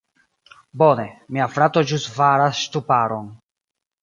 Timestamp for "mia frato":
1.37-1.83